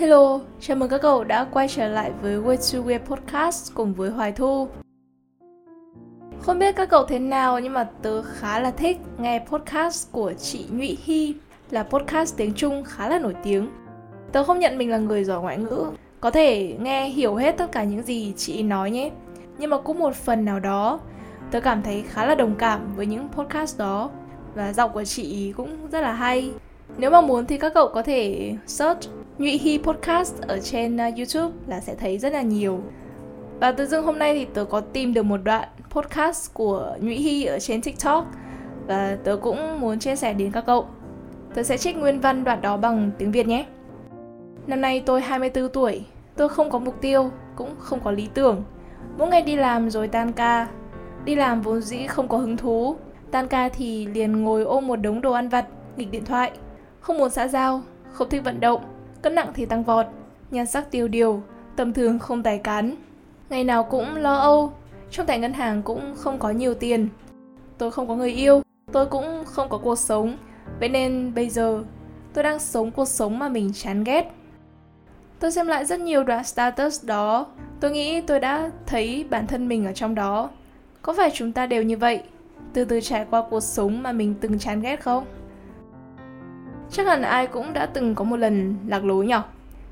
Hello, 0.00 0.40
chào 0.60 0.76
mừng 0.76 0.88
các 0.88 1.02
cậu 1.02 1.24
đã 1.24 1.44
quay 1.44 1.68
trở 1.68 1.88
lại 1.88 2.12
với 2.22 2.36
Way 2.36 2.56
to 2.56 2.88
Wear 2.88 2.98
Podcast 2.98 3.74
cùng 3.74 3.94
với 3.94 4.10
Hoài 4.10 4.32
Thu. 4.32 4.68
Không 6.40 6.58
biết 6.58 6.76
các 6.76 6.88
cậu 6.88 7.04
thế 7.04 7.18
nào 7.18 7.60
nhưng 7.60 7.72
mà 7.72 7.88
tớ 8.02 8.22
khá 8.22 8.60
là 8.60 8.70
thích 8.70 8.98
nghe 9.18 9.44
podcast 9.46 10.12
của 10.12 10.32
chị 10.32 10.66
Nhụy 10.70 10.98
Hy 11.04 11.34
là 11.70 11.82
podcast 11.82 12.36
tiếng 12.36 12.54
Trung 12.54 12.84
khá 12.84 13.08
là 13.08 13.18
nổi 13.18 13.34
tiếng. 13.42 13.68
Tớ 14.32 14.44
không 14.44 14.58
nhận 14.58 14.78
mình 14.78 14.90
là 14.90 14.98
người 14.98 15.24
giỏi 15.24 15.40
ngoại 15.40 15.58
ngữ, 15.58 15.86
có 16.20 16.30
thể 16.30 16.76
nghe 16.80 17.08
hiểu 17.08 17.34
hết 17.34 17.52
tất 17.58 17.72
cả 17.72 17.84
những 17.84 18.02
gì 18.02 18.32
chị 18.36 18.62
nói 18.62 18.90
nhé. 18.90 19.10
Nhưng 19.58 19.70
mà 19.70 19.78
cũng 19.78 19.98
một 19.98 20.14
phần 20.14 20.44
nào 20.44 20.60
đó, 20.60 21.00
tớ 21.50 21.60
cảm 21.60 21.82
thấy 21.82 22.04
khá 22.08 22.26
là 22.26 22.34
đồng 22.34 22.54
cảm 22.54 22.96
với 22.96 23.06
những 23.06 23.28
podcast 23.28 23.78
đó 23.78 24.10
và 24.54 24.72
giọng 24.72 24.92
của 24.92 25.04
chị 25.04 25.52
cũng 25.56 25.90
rất 25.92 26.00
là 26.00 26.12
hay. 26.12 26.52
Nếu 26.96 27.10
mà 27.10 27.20
muốn 27.20 27.46
thì 27.46 27.58
các 27.58 27.74
cậu 27.74 27.88
có 27.88 28.02
thể 28.02 28.54
search 28.66 29.08
Nhụy 29.40 29.58
Hy 29.58 29.78
Podcast 29.78 30.40
ở 30.40 30.58
trên 30.58 30.96
uh, 30.96 31.16
YouTube 31.16 31.56
là 31.66 31.80
sẽ 31.80 31.94
thấy 31.94 32.18
rất 32.18 32.32
là 32.32 32.42
nhiều. 32.42 32.80
Và 33.60 33.72
tự 33.72 33.86
dưng 33.86 34.04
hôm 34.04 34.18
nay 34.18 34.34
thì 34.34 34.44
tớ 34.54 34.64
có 34.64 34.80
tìm 34.80 35.14
được 35.14 35.22
một 35.22 35.36
đoạn 35.44 35.68
podcast 35.90 36.54
của 36.54 36.96
Nhụy 37.00 37.14
Hy 37.16 37.44
ở 37.44 37.58
trên 37.58 37.82
TikTok 37.82 38.26
và 38.86 39.16
tớ 39.24 39.36
cũng 39.36 39.80
muốn 39.80 39.98
chia 39.98 40.16
sẻ 40.16 40.32
đến 40.32 40.52
các 40.52 40.64
cậu. 40.66 40.86
Tớ 41.54 41.62
sẽ 41.62 41.78
trích 41.78 41.96
nguyên 41.96 42.20
văn 42.20 42.44
đoạn 42.44 42.60
đó 42.60 42.76
bằng 42.76 43.10
tiếng 43.18 43.32
Việt 43.32 43.46
nhé. 43.46 43.66
Năm 44.66 44.80
nay 44.80 45.02
tôi 45.06 45.20
24 45.20 45.68
tuổi, 45.68 46.04
tôi 46.36 46.48
không 46.48 46.70
có 46.70 46.78
mục 46.78 47.00
tiêu, 47.00 47.30
cũng 47.56 47.74
không 47.78 48.00
có 48.04 48.10
lý 48.10 48.28
tưởng. 48.34 48.62
Mỗi 49.18 49.28
ngày 49.28 49.42
đi 49.42 49.56
làm 49.56 49.90
rồi 49.90 50.08
tan 50.08 50.32
ca. 50.32 50.68
Đi 51.24 51.34
làm 51.34 51.60
vốn 51.60 51.80
dĩ 51.80 52.06
không 52.06 52.28
có 52.28 52.38
hứng 52.38 52.56
thú, 52.56 52.96
tan 53.30 53.48
ca 53.48 53.68
thì 53.68 54.06
liền 54.06 54.42
ngồi 54.42 54.62
ôm 54.62 54.86
một 54.86 54.96
đống 54.96 55.20
đồ 55.20 55.32
ăn 55.32 55.48
vặt, 55.48 55.66
nghịch 55.96 56.10
điện 56.10 56.24
thoại. 56.24 56.50
Không 57.00 57.18
muốn 57.18 57.30
xã 57.30 57.48
giao, 57.48 57.82
không 58.12 58.28
thích 58.28 58.44
vận 58.44 58.60
động, 58.60 58.80
cân 59.22 59.34
nặng 59.34 59.52
thì 59.54 59.66
tăng 59.66 59.84
vọt, 59.84 60.06
nhan 60.50 60.66
sắc 60.66 60.90
tiêu 60.90 61.08
điều, 61.08 61.42
tầm 61.76 61.92
thường 61.92 62.18
không 62.18 62.42
tài 62.42 62.58
cán. 62.58 62.94
Ngày 63.50 63.64
nào 63.64 63.84
cũng 63.84 64.16
lo 64.16 64.34
âu, 64.34 64.72
trong 65.10 65.26
tài 65.26 65.38
ngân 65.38 65.52
hàng 65.52 65.82
cũng 65.82 66.14
không 66.16 66.38
có 66.38 66.50
nhiều 66.50 66.74
tiền. 66.74 67.08
Tôi 67.78 67.90
không 67.90 68.08
có 68.08 68.16
người 68.16 68.32
yêu, 68.32 68.62
tôi 68.92 69.06
cũng 69.06 69.44
không 69.46 69.68
có 69.68 69.78
cuộc 69.78 69.98
sống, 69.98 70.36
vậy 70.80 70.88
nên 70.88 71.34
bây 71.34 71.48
giờ 71.48 71.82
tôi 72.32 72.44
đang 72.44 72.58
sống 72.58 72.90
cuộc 72.90 73.08
sống 73.08 73.38
mà 73.38 73.48
mình 73.48 73.72
chán 73.74 74.04
ghét. 74.04 74.32
Tôi 75.38 75.52
xem 75.52 75.66
lại 75.66 75.84
rất 75.84 76.00
nhiều 76.00 76.24
đoạn 76.24 76.44
status 76.44 77.04
đó, 77.04 77.46
tôi 77.80 77.90
nghĩ 77.90 78.20
tôi 78.20 78.40
đã 78.40 78.70
thấy 78.86 79.24
bản 79.30 79.46
thân 79.46 79.68
mình 79.68 79.86
ở 79.86 79.92
trong 79.92 80.14
đó. 80.14 80.50
Có 81.02 81.14
phải 81.16 81.30
chúng 81.34 81.52
ta 81.52 81.66
đều 81.66 81.82
như 81.82 81.96
vậy, 81.96 82.22
từ 82.72 82.84
từ 82.84 83.00
trải 83.00 83.26
qua 83.30 83.42
cuộc 83.50 83.60
sống 83.60 84.02
mà 84.02 84.12
mình 84.12 84.34
từng 84.40 84.58
chán 84.58 84.80
ghét 84.80 84.96
không? 84.96 85.24
Chắc 86.92 87.06
hẳn 87.06 87.22
ai 87.22 87.46
cũng 87.46 87.72
đã 87.72 87.86
từng 87.86 88.14
có 88.14 88.24
một 88.24 88.36
lần 88.36 88.76
lạc 88.86 89.04
lối 89.04 89.26
nhở 89.26 89.42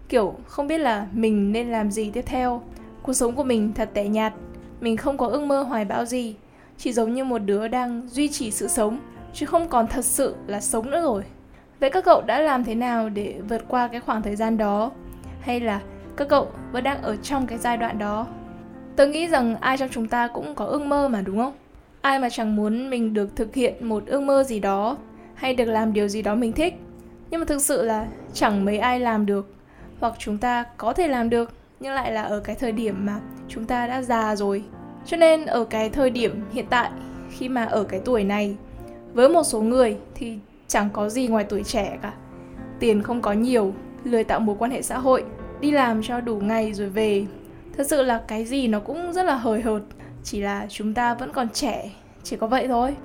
Kiểu 0.09 0.35
không 0.47 0.67
biết 0.67 0.79
là 0.79 1.07
mình 1.13 1.53
nên 1.53 1.69
làm 1.69 1.91
gì 1.91 2.11
tiếp 2.11 2.23
theo. 2.27 2.63
Cuộc 3.03 3.13
sống 3.13 3.35
của 3.35 3.45
mình 3.45 3.73
thật 3.75 3.91
tẻ 3.95 4.05
nhạt, 4.05 4.33
mình 4.81 4.97
không 4.97 5.19
có 5.19 5.27
ước 5.27 5.43
mơ 5.43 5.63
hoài 5.63 5.85
bão 5.85 6.05
gì, 6.05 6.37
chỉ 6.79 6.93
giống 6.93 7.15
như 7.15 7.25
một 7.25 7.39
đứa 7.39 7.69
đang 7.69 8.09
duy 8.09 8.29
trì 8.29 8.51
sự 8.51 8.69
sống, 8.69 8.99
chứ 9.35 9.47
không 9.47 9.69
còn 9.69 9.87
thật 9.87 10.05
sự 10.05 10.35
là 10.47 10.61
sống 10.61 10.91
nữa 10.91 11.03
rồi. 11.03 11.23
Vậy 11.81 11.91
các 11.91 12.05
cậu 12.05 12.23
đã 12.23 12.41
làm 12.41 12.65
thế 12.65 12.75
nào 12.75 13.09
để 13.09 13.41
vượt 13.49 13.65
qua 13.69 13.89
cái 13.89 14.01
khoảng 14.01 14.23
thời 14.23 14.37
gian 14.37 14.59
đó? 14.59 14.91
Hay 15.41 15.61
là 15.61 15.81
các 16.17 16.29
cậu 16.29 16.49
vẫn 16.73 16.85
đang 16.85 17.03
ở 17.03 17.17
trong 17.17 17.47
cái 17.47 17.59
giai 17.59 17.77
đoạn 17.77 17.99
đó? 17.99 18.27
Tớ 18.97 19.07
nghĩ 19.07 19.27
rằng 19.27 19.57
ai 19.61 19.79
trong 19.79 19.89
chúng 19.93 20.09
ta 20.09 20.29
cũng 20.29 20.55
có 20.55 20.65
ước 20.65 20.83
mơ 20.83 21.09
mà 21.09 21.23
đúng 21.23 21.39
không? 21.39 21.53
Ai 22.01 22.19
mà 22.19 22.31
chẳng 22.31 22.57
muốn 22.57 22.91
mình 22.91 23.15
được 23.15 23.37
thực 23.37 23.55
hiện 23.55 23.89
một 23.89 24.07
ước 24.07 24.21
mơ 24.21 24.45
gì 24.45 24.61
đó 24.61 24.97
hay 25.35 25.55
được 25.55 25.65
làm 25.65 25.93
điều 25.93 26.09
gì 26.09 26.23
đó 26.23 26.35
mình 26.35 26.53
thích 26.53 26.75
nhưng 27.31 27.41
mà 27.41 27.45
thực 27.45 27.63
sự 27.63 27.83
là 27.83 28.07
chẳng 28.33 28.65
mấy 28.65 28.79
ai 28.79 29.01
làm 29.01 29.27
được. 29.27 29.55
Hoặc 30.01 30.15
chúng 30.19 30.39
ta 30.39 30.65
có 30.77 30.93
thể 30.93 31.09
làm 31.09 31.31
được, 31.31 31.53
nhưng 31.81 31.95
lại 31.95 32.13
là 32.13 32.23
ở 32.23 32.41
cái 32.41 32.57
thời 32.57 32.73
điểm 32.73 33.07
mà 33.07 33.21
chúng 33.49 33.65
ta 33.65 33.87
đã 33.87 34.03
già 34.03 34.37
rồi. 34.37 34.65
Cho 35.07 35.17
nên 35.17 35.47
ở 35.47 35.65
cái 35.65 35.91
thời 35.91 36.11
điểm 36.11 36.45
hiện 36.53 36.67
tại, 36.71 36.91
khi 37.31 37.49
mà 37.49 37.65
ở 37.65 37.85
cái 37.85 38.01
tuổi 38.05 38.25
này, 38.25 38.57
với 39.13 39.29
một 39.29 39.43
số 39.43 39.61
người 39.61 39.97
thì 40.15 40.39
chẳng 40.69 40.89
có 40.93 41.09
gì 41.09 41.27
ngoài 41.27 41.45
tuổi 41.49 41.65
trẻ 41.65 41.99
cả. 42.03 42.13
Tiền 42.81 43.03
không 43.03 43.21
có 43.21 43.33
nhiều, 43.33 43.75
lười 44.05 44.25
tạo 44.25 44.41
mối 44.41 44.57
quan 44.59 44.71
hệ 44.71 44.83
xã 44.83 44.99
hội, 44.99 45.25
đi 45.61 45.71
làm 45.71 46.03
cho 46.03 46.21
đủ 46.21 46.37
ngày 46.37 46.73
rồi 46.73 46.89
về. 46.89 47.27
Thật 47.77 47.87
sự 47.87 48.03
là 48.03 48.23
cái 48.29 48.45
gì 48.45 48.69
nó 48.69 48.81
cũng 48.81 49.13
rất 49.13 49.23
là 49.23 49.35
hời 49.35 49.63
hợt, 49.63 49.83
chỉ 50.25 50.41
là 50.41 50.67
chúng 50.69 50.95
ta 50.95 51.15
vẫn 51.15 51.33
còn 51.33 51.49
trẻ, 51.49 51.91
chỉ 52.23 52.37
có 52.37 52.47
vậy 52.47 52.69
thôi 52.69 52.97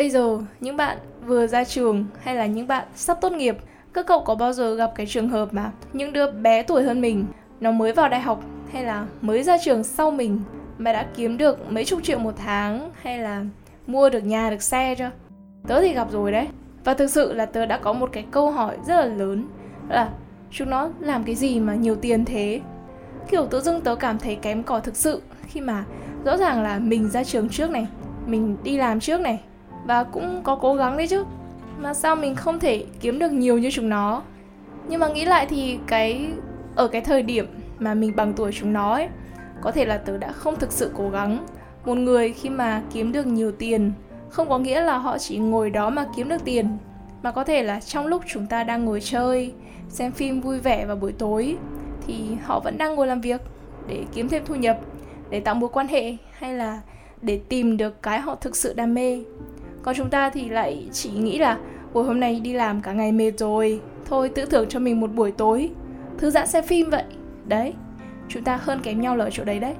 bây 0.00 0.10
giờ, 0.10 0.38
những 0.60 0.76
bạn 0.76 0.98
vừa 1.26 1.46
ra 1.46 1.64
trường 1.64 2.04
hay 2.22 2.34
là 2.34 2.46
những 2.46 2.66
bạn 2.66 2.86
sắp 2.94 3.18
tốt 3.20 3.32
nghiệp, 3.32 3.56
các 3.92 4.06
cậu 4.06 4.20
có 4.20 4.34
bao 4.34 4.52
giờ 4.52 4.74
gặp 4.74 4.92
cái 4.94 5.06
trường 5.06 5.28
hợp 5.28 5.54
mà 5.54 5.70
những 5.92 6.12
đứa 6.12 6.30
bé 6.30 6.62
tuổi 6.62 6.82
hơn 6.82 7.00
mình, 7.00 7.26
nó 7.60 7.70
mới 7.70 7.92
vào 7.92 8.08
đại 8.08 8.20
học 8.20 8.44
hay 8.72 8.84
là 8.84 9.06
mới 9.20 9.42
ra 9.42 9.56
trường 9.64 9.84
sau 9.84 10.10
mình 10.10 10.40
mà 10.78 10.92
đã 10.92 11.06
kiếm 11.16 11.36
được 11.36 11.72
mấy 11.72 11.84
chục 11.84 12.02
triệu 12.02 12.18
một 12.18 12.34
tháng 12.36 12.90
hay 13.02 13.18
là 13.18 13.44
mua 13.86 14.10
được 14.10 14.24
nhà, 14.24 14.50
được 14.50 14.62
xe 14.62 14.94
chưa? 14.98 15.10
Tớ 15.68 15.80
thì 15.80 15.94
gặp 15.94 16.08
rồi 16.10 16.32
đấy. 16.32 16.48
Và 16.84 16.94
thực 16.94 17.10
sự 17.10 17.32
là 17.32 17.46
tớ 17.46 17.66
đã 17.66 17.78
có 17.78 17.92
một 17.92 18.08
cái 18.12 18.24
câu 18.30 18.50
hỏi 18.50 18.76
rất 18.86 18.96
là 18.96 19.06
lớn 19.06 19.46
là 19.88 20.10
chúng 20.50 20.70
nó 20.70 20.88
làm 21.00 21.24
cái 21.24 21.34
gì 21.34 21.60
mà 21.60 21.74
nhiều 21.74 21.96
tiền 21.96 22.24
thế? 22.24 22.60
Kiểu 23.30 23.46
tự 23.46 23.60
dưng 23.60 23.80
tớ 23.80 23.94
cảm 23.94 24.18
thấy 24.18 24.34
kém 24.34 24.62
cỏi 24.62 24.80
thực 24.80 24.96
sự 24.96 25.22
khi 25.46 25.60
mà 25.60 25.84
rõ 26.24 26.36
ràng 26.36 26.62
là 26.62 26.78
mình 26.78 27.10
ra 27.10 27.24
trường 27.24 27.48
trước 27.48 27.70
này, 27.70 27.86
mình 28.26 28.56
đi 28.62 28.76
làm 28.76 29.00
trước 29.00 29.20
này 29.20 29.40
và 29.90 30.04
cũng 30.04 30.42
có 30.42 30.56
cố 30.56 30.74
gắng 30.74 30.96
đấy 30.96 31.06
chứ. 31.08 31.24
Mà 31.78 31.94
sao 31.94 32.16
mình 32.16 32.34
không 32.34 32.60
thể 32.60 32.84
kiếm 33.00 33.18
được 33.18 33.32
nhiều 33.32 33.58
như 33.58 33.70
chúng 33.70 33.88
nó? 33.88 34.22
Nhưng 34.88 35.00
mà 35.00 35.08
nghĩ 35.08 35.24
lại 35.24 35.46
thì 35.46 35.78
cái, 35.86 36.28
ở 36.74 36.88
cái 36.88 37.00
thời 37.00 37.22
điểm 37.22 37.46
mà 37.78 37.94
mình 37.94 38.16
bằng 38.16 38.32
tuổi 38.32 38.52
chúng 38.52 38.72
nó 38.72 38.92
ấy, 38.92 39.08
có 39.60 39.70
thể 39.70 39.84
là 39.84 39.98
tớ 39.98 40.18
đã 40.18 40.32
không 40.32 40.56
thực 40.56 40.72
sự 40.72 40.90
cố 40.96 41.10
gắng. 41.10 41.46
Một 41.84 41.94
người 41.94 42.32
khi 42.32 42.48
mà 42.48 42.82
kiếm 42.92 43.12
được 43.12 43.26
nhiều 43.26 43.52
tiền, 43.52 43.92
không 44.28 44.48
có 44.48 44.58
nghĩa 44.58 44.80
là 44.80 44.98
họ 44.98 45.18
chỉ 45.18 45.38
ngồi 45.38 45.70
đó 45.70 45.90
mà 45.90 46.06
kiếm 46.16 46.28
được 46.28 46.44
tiền, 46.44 46.76
mà 47.22 47.30
có 47.30 47.44
thể 47.44 47.62
là 47.62 47.80
trong 47.80 48.06
lúc 48.06 48.22
chúng 48.26 48.46
ta 48.46 48.64
đang 48.64 48.84
ngồi 48.84 49.00
chơi, 49.00 49.52
xem 49.88 50.12
phim 50.12 50.40
vui 50.40 50.58
vẻ 50.58 50.86
vào 50.86 50.96
buổi 50.96 51.12
tối, 51.12 51.56
thì 52.06 52.14
họ 52.44 52.60
vẫn 52.60 52.78
đang 52.78 52.94
ngồi 52.94 53.06
làm 53.06 53.20
việc 53.20 53.40
để 53.88 54.04
kiếm 54.14 54.28
thêm 54.28 54.42
thu 54.46 54.54
nhập, 54.54 54.78
để 55.30 55.40
tạo 55.40 55.54
mối 55.54 55.70
quan 55.72 55.88
hệ 55.88 56.16
hay 56.32 56.54
là 56.54 56.80
để 57.22 57.40
tìm 57.48 57.76
được 57.76 58.02
cái 58.02 58.20
họ 58.20 58.34
thực 58.34 58.56
sự 58.56 58.74
đam 58.74 58.94
mê 58.94 59.22
còn 59.82 59.94
chúng 59.96 60.10
ta 60.10 60.30
thì 60.30 60.48
lại 60.48 60.88
chỉ 60.92 61.10
nghĩ 61.10 61.38
là 61.38 61.58
buổi 61.92 62.04
hôm 62.04 62.20
nay 62.20 62.40
đi 62.40 62.52
làm 62.52 62.82
cả 62.82 62.92
ngày 62.92 63.12
mệt 63.12 63.32
rồi. 63.38 63.80
Thôi, 64.04 64.28
tự 64.28 64.44
thưởng 64.44 64.68
cho 64.68 64.78
mình 64.78 65.00
một 65.00 65.12
buổi 65.14 65.32
tối. 65.32 65.70
Thư 66.18 66.30
giãn 66.30 66.46
xem 66.46 66.64
phim 66.64 66.90
vậy. 66.90 67.04
Đấy, 67.46 67.74
chúng 68.28 68.44
ta 68.44 68.58
hơn 68.62 68.80
kém 68.82 69.00
nhau 69.00 69.16
là 69.16 69.24
ở 69.24 69.30
chỗ 69.30 69.44
đấy 69.44 69.58
đấy. 69.58 69.74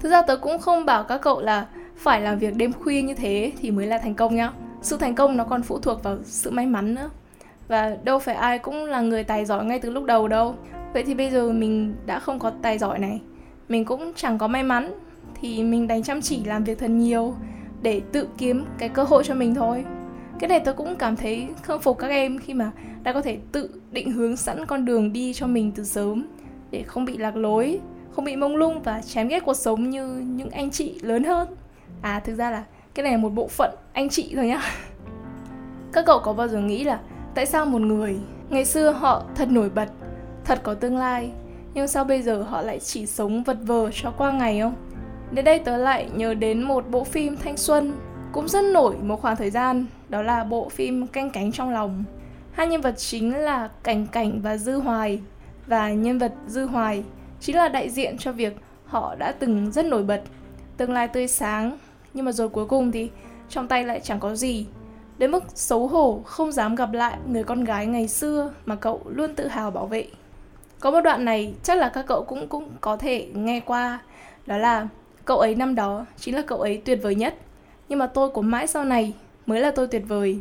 Thực 0.00 0.10
ra 0.10 0.22
tớ 0.22 0.36
cũng 0.36 0.58
không 0.58 0.84
bảo 0.84 1.04
các 1.04 1.20
cậu 1.22 1.40
là 1.40 1.66
phải 1.96 2.20
làm 2.20 2.38
việc 2.38 2.56
đêm 2.56 2.72
khuya 2.72 3.02
như 3.02 3.14
thế 3.14 3.52
thì 3.60 3.70
mới 3.70 3.86
là 3.86 3.98
thành 3.98 4.14
công 4.14 4.36
nhá. 4.36 4.52
Sự 4.82 4.96
thành 4.96 5.14
công 5.14 5.36
nó 5.36 5.44
còn 5.44 5.62
phụ 5.62 5.78
thuộc 5.78 6.02
vào 6.02 6.18
sự 6.24 6.50
may 6.50 6.66
mắn 6.66 6.94
nữa. 6.94 7.10
Và 7.68 7.96
đâu 8.04 8.18
phải 8.18 8.34
ai 8.34 8.58
cũng 8.58 8.84
là 8.84 9.00
người 9.00 9.24
tài 9.24 9.44
giỏi 9.44 9.64
ngay 9.64 9.78
từ 9.78 9.90
lúc 9.90 10.04
đầu 10.04 10.28
đâu. 10.28 10.54
Vậy 10.92 11.02
thì 11.02 11.14
bây 11.14 11.30
giờ 11.30 11.52
mình 11.52 11.94
đã 12.06 12.18
không 12.18 12.38
có 12.38 12.52
tài 12.62 12.78
giỏi 12.78 12.98
này. 12.98 13.20
Mình 13.68 13.84
cũng 13.84 14.12
chẳng 14.16 14.38
có 14.38 14.48
may 14.48 14.62
mắn. 14.62 14.94
Thì 15.40 15.62
mình 15.62 15.86
đành 15.86 16.02
chăm 16.02 16.20
chỉ 16.20 16.44
làm 16.44 16.64
việc 16.64 16.78
thật 16.78 16.90
nhiều 16.90 17.34
để 17.82 18.02
tự 18.12 18.28
kiếm 18.38 18.64
cái 18.78 18.88
cơ 18.88 19.02
hội 19.02 19.24
cho 19.24 19.34
mình 19.34 19.54
thôi. 19.54 19.84
Cái 20.38 20.48
này 20.48 20.60
tôi 20.60 20.74
cũng 20.74 20.96
cảm 20.96 21.16
thấy 21.16 21.48
khâm 21.62 21.80
phục 21.80 21.98
các 21.98 22.08
em 22.08 22.38
khi 22.38 22.54
mà 22.54 22.70
đã 23.02 23.12
có 23.12 23.22
thể 23.22 23.38
tự 23.52 23.80
định 23.90 24.12
hướng 24.12 24.36
sẵn 24.36 24.66
con 24.66 24.84
đường 24.84 25.12
đi 25.12 25.34
cho 25.34 25.46
mình 25.46 25.72
từ 25.72 25.84
sớm, 25.84 26.26
để 26.70 26.82
không 26.82 27.04
bị 27.04 27.16
lạc 27.16 27.36
lối, 27.36 27.80
không 28.12 28.24
bị 28.24 28.36
mông 28.36 28.56
lung 28.56 28.82
và 28.82 29.02
chán 29.02 29.28
ghét 29.28 29.40
cuộc 29.44 29.54
sống 29.54 29.90
như 29.90 30.06
những 30.08 30.50
anh 30.50 30.70
chị 30.70 30.98
lớn 31.02 31.24
hơn. 31.24 31.48
À 32.02 32.20
thực 32.20 32.34
ra 32.34 32.50
là 32.50 32.64
cái 32.94 33.02
này 33.04 33.12
là 33.12 33.18
một 33.18 33.28
bộ 33.28 33.48
phận 33.48 33.74
anh 33.92 34.08
chị 34.08 34.32
thôi 34.34 34.46
nhá. 34.46 34.62
Các 35.92 36.06
cậu 36.06 36.20
có 36.20 36.32
bao 36.32 36.48
giờ 36.48 36.60
nghĩ 36.60 36.84
là 36.84 37.00
tại 37.34 37.46
sao 37.46 37.66
một 37.66 37.80
người, 37.80 38.16
ngày 38.50 38.64
xưa 38.64 38.90
họ 38.90 39.24
thật 39.34 39.48
nổi 39.50 39.70
bật, 39.70 39.88
thật 40.44 40.60
có 40.62 40.74
tương 40.74 40.96
lai, 40.96 41.30
nhưng 41.74 41.88
sao 41.88 42.04
bây 42.04 42.22
giờ 42.22 42.42
họ 42.42 42.62
lại 42.62 42.78
chỉ 42.78 43.06
sống 43.06 43.42
vật 43.42 43.58
vờ 43.62 43.90
cho 43.94 44.10
qua 44.10 44.32
ngày 44.32 44.60
không? 44.60 44.74
Đến 45.30 45.44
đây 45.44 45.58
tớ 45.58 45.76
lại 45.76 46.10
nhớ 46.14 46.34
đến 46.34 46.62
một 46.62 46.84
bộ 46.90 47.04
phim 47.04 47.36
thanh 47.36 47.56
xuân 47.56 47.92
cũng 48.32 48.48
rất 48.48 48.64
nổi 48.64 48.96
một 49.02 49.20
khoảng 49.22 49.36
thời 49.36 49.50
gian, 49.50 49.86
đó 50.08 50.22
là 50.22 50.44
bộ 50.44 50.68
phim 50.68 51.06
Canh 51.06 51.30
cánh 51.30 51.52
trong 51.52 51.70
lòng. 51.70 52.04
Hai 52.52 52.66
nhân 52.66 52.80
vật 52.80 52.94
chính 52.98 53.36
là 53.36 53.68
Cảnh 53.82 54.06
Cảnh 54.06 54.40
và 54.42 54.56
Dư 54.56 54.78
Hoài 54.78 55.20
và 55.66 55.92
nhân 55.92 56.18
vật 56.18 56.32
Dư 56.46 56.66
Hoài 56.66 57.04
chính 57.40 57.56
là 57.56 57.68
đại 57.68 57.90
diện 57.90 58.18
cho 58.18 58.32
việc 58.32 58.56
họ 58.86 59.14
đã 59.14 59.32
từng 59.32 59.72
rất 59.72 59.84
nổi 59.84 60.02
bật, 60.02 60.22
tương 60.76 60.92
lai 60.92 61.08
tươi 61.08 61.28
sáng, 61.28 61.78
nhưng 62.14 62.24
mà 62.24 62.32
rồi 62.32 62.48
cuối 62.48 62.66
cùng 62.66 62.92
thì 62.92 63.10
trong 63.48 63.68
tay 63.68 63.84
lại 63.84 64.00
chẳng 64.00 64.20
có 64.20 64.34
gì. 64.34 64.66
Đến 65.18 65.30
mức 65.30 65.44
xấu 65.54 65.86
hổ 65.86 66.20
không 66.24 66.52
dám 66.52 66.74
gặp 66.74 66.92
lại 66.92 67.16
người 67.26 67.44
con 67.44 67.64
gái 67.64 67.86
ngày 67.86 68.08
xưa 68.08 68.52
mà 68.66 68.74
cậu 68.74 69.00
luôn 69.06 69.34
tự 69.34 69.46
hào 69.46 69.70
bảo 69.70 69.86
vệ. 69.86 70.06
Có 70.80 70.90
một 70.90 71.00
đoạn 71.00 71.24
này 71.24 71.54
chắc 71.62 71.78
là 71.78 71.88
các 71.88 72.06
cậu 72.06 72.24
cũng 72.24 72.48
cũng 72.48 72.70
có 72.80 72.96
thể 72.96 73.28
nghe 73.34 73.60
qua, 73.60 73.98
đó 74.46 74.56
là 74.56 74.88
Cậu 75.26 75.38
ấy 75.38 75.54
năm 75.54 75.74
đó 75.74 76.06
chính 76.16 76.34
là 76.34 76.42
cậu 76.42 76.60
ấy 76.60 76.82
tuyệt 76.84 76.98
vời 77.02 77.14
nhất 77.14 77.34
Nhưng 77.88 77.98
mà 77.98 78.06
tôi 78.06 78.28
của 78.28 78.42
mãi 78.42 78.66
sau 78.66 78.84
này 78.84 79.14
mới 79.46 79.60
là 79.60 79.70
tôi 79.70 79.86
tuyệt 79.86 80.02
vời 80.08 80.40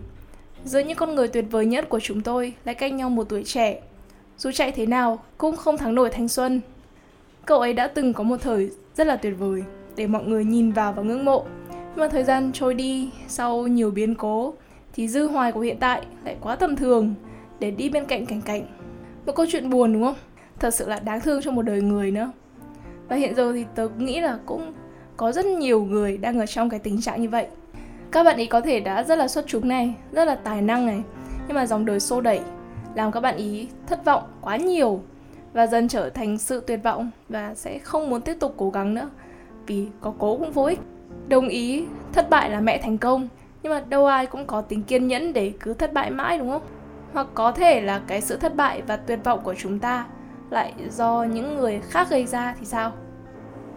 Giữa 0.65 0.79
những 0.79 0.97
con 0.97 1.15
người 1.15 1.27
tuyệt 1.27 1.45
vời 1.51 1.65
nhất 1.65 1.89
của 1.89 1.99
chúng 1.99 2.21
tôi 2.21 2.53
lại 2.65 2.75
cách 2.75 2.93
nhau 2.93 3.09
một 3.09 3.23
tuổi 3.29 3.43
trẻ 3.43 3.81
dù 4.37 4.51
chạy 4.51 4.71
thế 4.71 4.85
nào 4.85 5.19
cũng 5.37 5.55
không 5.55 5.77
thắng 5.77 5.95
nổi 5.95 6.09
thanh 6.09 6.27
xuân. 6.27 6.61
Cậu 7.45 7.59
ấy 7.59 7.73
đã 7.73 7.87
từng 7.87 8.13
có 8.13 8.23
một 8.23 8.41
thời 8.41 8.71
rất 8.95 9.07
là 9.07 9.15
tuyệt 9.15 9.33
vời 9.39 9.63
để 9.95 10.07
mọi 10.07 10.23
người 10.23 10.45
nhìn 10.45 10.71
vào 10.71 10.93
và 10.93 11.03
ngưỡng 11.03 11.25
mộ. 11.25 11.45
Nhưng 11.69 11.97
mà 11.97 12.07
thời 12.07 12.23
gian 12.23 12.51
trôi 12.53 12.73
đi 12.73 13.09
sau 13.27 13.67
nhiều 13.67 13.91
biến 13.91 14.15
cố 14.15 14.53
thì 14.93 15.07
dư 15.07 15.27
hoài 15.27 15.51
của 15.51 15.59
hiện 15.59 15.77
tại 15.79 16.01
lại 16.25 16.37
quá 16.41 16.55
tầm 16.55 16.75
thường 16.75 17.13
để 17.59 17.71
đi 17.71 17.89
bên 17.89 18.05
cạnh 18.05 18.25
cảnh 18.25 18.41
cảnh. 18.41 18.65
Một 19.25 19.35
câu 19.35 19.45
chuyện 19.49 19.69
buồn, 19.69 19.93
đúng 19.93 20.03
không? 20.03 20.15
Thật 20.59 20.73
sự 20.73 20.89
là 20.89 20.99
đáng 20.99 21.21
thương 21.21 21.41
cho 21.41 21.51
một 21.51 21.61
đời 21.61 21.81
người 21.81 22.11
nữa. 22.11 22.31
Và 23.07 23.15
hiện 23.15 23.35
giờ 23.35 23.53
thì 23.53 23.65
tớ 23.75 23.87
nghĩ 23.97 24.21
là 24.21 24.39
cũng 24.45 24.73
có 25.17 25.31
rất 25.31 25.45
nhiều 25.45 25.83
người 25.83 26.17
đang 26.17 26.39
ở 26.39 26.45
trong 26.45 26.69
cái 26.69 26.79
tình 26.79 27.01
trạng 27.01 27.21
như 27.21 27.29
vậy. 27.29 27.47
Các 28.11 28.23
bạn 28.23 28.35
ấy 28.35 28.47
có 28.47 28.61
thể 28.61 28.79
đã 28.79 29.03
rất 29.03 29.17
là 29.17 29.27
xuất 29.27 29.45
chúng 29.47 29.67
này, 29.67 29.95
rất 30.11 30.25
là 30.25 30.35
tài 30.35 30.61
năng 30.61 30.85
này, 30.85 31.03
nhưng 31.47 31.55
mà 31.55 31.65
dòng 31.65 31.85
đời 31.85 31.99
xô 31.99 32.21
đẩy 32.21 32.39
làm 32.95 33.11
các 33.11 33.19
bạn 33.19 33.37
ý 33.37 33.67
thất 33.87 34.05
vọng 34.05 34.23
quá 34.41 34.57
nhiều 34.57 35.01
và 35.53 35.67
dần 35.67 35.87
trở 35.87 36.09
thành 36.09 36.37
sự 36.37 36.63
tuyệt 36.67 36.79
vọng 36.83 37.11
và 37.29 37.55
sẽ 37.55 37.79
không 37.79 38.09
muốn 38.09 38.21
tiếp 38.21 38.37
tục 38.39 38.53
cố 38.57 38.69
gắng 38.69 38.93
nữa 38.93 39.09
vì 39.67 39.87
có 40.01 40.13
cố 40.17 40.37
cũng 40.37 40.51
vô 40.51 40.63
ích. 40.63 40.79
Đồng 41.27 41.47
ý, 41.47 41.85
thất 42.13 42.29
bại 42.29 42.49
là 42.49 42.59
mẹ 42.59 42.77
thành 42.77 42.97
công, 42.97 43.27
nhưng 43.63 43.73
mà 43.73 43.83
đâu 43.89 44.05
ai 44.05 44.25
cũng 44.25 44.45
có 44.45 44.61
tính 44.61 44.83
kiên 44.83 45.07
nhẫn 45.07 45.33
để 45.33 45.53
cứ 45.59 45.73
thất 45.73 45.93
bại 45.93 46.09
mãi 46.09 46.37
đúng 46.37 46.49
không? 46.49 46.61
Hoặc 47.13 47.27
có 47.33 47.51
thể 47.51 47.81
là 47.81 48.01
cái 48.07 48.21
sự 48.21 48.37
thất 48.37 48.55
bại 48.55 48.81
và 48.87 48.97
tuyệt 48.97 49.19
vọng 49.23 49.39
của 49.43 49.53
chúng 49.53 49.79
ta 49.79 50.05
lại 50.49 50.73
do 50.91 51.23
những 51.23 51.57
người 51.57 51.81
khác 51.89 52.09
gây 52.09 52.25
ra 52.25 52.55
thì 52.59 52.65
sao? 52.65 52.91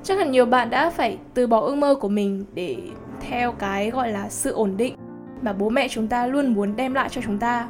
Chắc 0.03 0.19
hẳn 0.19 0.31
nhiều 0.31 0.47
bạn 0.47 0.71
đã 0.71 0.91
phải 0.91 1.19
từ 1.35 1.47
bỏ 1.47 1.61
ước 1.61 1.75
mơ 1.75 1.95
của 1.95 2.09
mình 2.09 2.45
để 2.55 2.77
theo 3.21 3.53
cái 3.53 3.91
gọi 3.91 4.13
là 4.13 4.29
sự 4.29 4.53
ổn 4.53 4.77
định 4.77 4.95
mà 5.43 5.53
bố 5.53 5.69
mẹ 5.69 5.89
chúng 5.89 6.09
ta 6.09 6.27
luôn 6.27 6.55
muốn 6.55 6.77
đem 6.77 6.95
lại 6.95 7.09
cho 7.09 7.21
chúng 7.25 7.39
ta. 7.39 7.69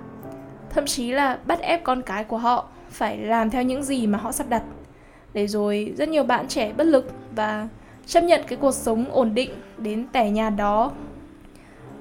Thậm 0.71 0.87
chí 0.87 1.13
là 1.13 1.39
bắt 1.47 1.61
ép 1.61 1.85
con 1.85 2.03
cái 2.03 2.25
của 2.25 2.39
họ 2.39 2.67
phải 2.91 3.19
làm 3.19 3.51
theo 3.51 3.63
những 3.63 3.83
gì 3.83 4.07
mà 4.07 4.19
họ 4.19 4.33
sắp 4.33 4.49
đặt. 4.49 4.63
Để 5.33 5.47
rồi 5.47 5.95
rất 5.97 6.09
nhiều 6.09 6.25
bạn 6.25 6.49
trẻ 6.49 6.73
bất 6.73 6.85
lực 6.85 7.13
và 7.35 7.69
chấp 8.07 8.21
nhận 8.21 8.41
cái 8.47 8.59
cuộc 8.59 8.75
sống 8.75 9.05
ổn 9.11 9.35
định 9.35 9.51
đến 9.79 10.07
tẻ 10.13 10.31
nhà 10.31 10.51
đó. 10.51 10.93